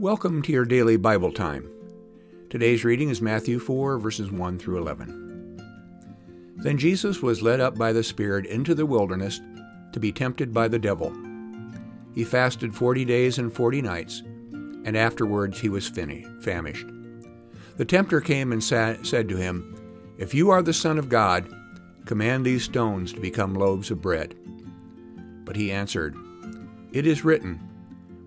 [0.00, 1.70] Welcome to your daily Bible time.
[2.48, 5.60] Today's reading is Matthew 4, verses 1 through 11.
[6.56, 9.42] Then Jesus was led up by the Spirit into the wilderness
[9.92, 11.14] to be tempted by the devil.
[12.14, 14.22] He fasted forty days and forty nights,
[14.86, 16.86] and afterwards he was famished.
[17.76, 21.46] The tempter came and said to him, If you are the Son of God,
[22.06, 24.34] command these stones to become loaves of bread.
[25.44, 26.16] But he answered,
[26.90, 27.69] It is written,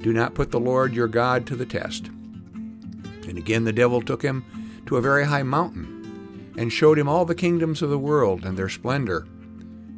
[0.00, 2.06] do not put the Lord your God to the test.
[2.06, 4.44] And again the devil took him
[4.86, 8.56] to a very high mountain and showed him all the kingdoms of the world and
[8.56, 9.26] their splendor.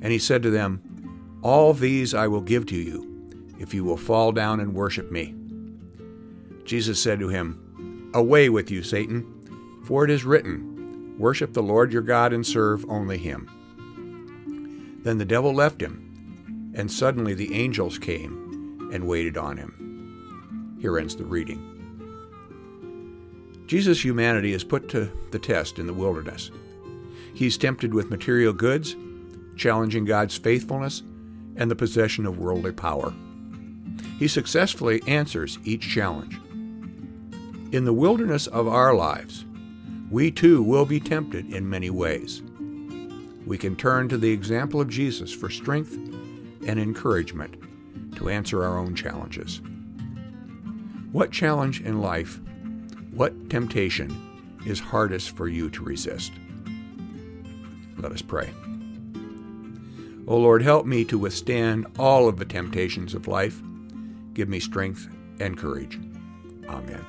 [0.00, 3.96] And he said to them, All these I will give to you, if you will
[3.96, 5.34] fall down and worship me.
[6.64, 11.92] Jesus said to him, Away with you, Satan, for it is written, Worship the Lord
[11.92, 13.50] your God and serve only him.
[15.02, 19.83] Then the devil left him, and suddenly the angels came and waited on him.
[20.84, 21.62] Here ends the reading.
[23.66, 26.50] Jesus' humanity is put to the test in the wilderness.
[27.32, 28.94] He's tempted with material goods,
[29.56, 31.02] challenging God's faithfulness,
[31.56, 33.14] and the possession of worldly power.
[34.18, 36.38] He successfully answers each challenge.
[37.72, 39.46] In the wilderness of our lives,
[40.10, 42.42] we too will be tempted in many ways.
[43.46, 47.56] We can turn to the example of Jesus for strength and encouragement
[48.16, 49.62] to answer our own challenges.
[51.14, 52.40] What challenge in life,
[53.12, 56.32] what temptation is hardest for you to resist?
[57.96, 58.52] Let us pray.
[60.26, 63.62] O Lord, help me to withstand all of the temptations of life.
[64.32, 65.08] Give me strength
[65.38, 66.00] and courage.
[66.68, 67.06] Amen.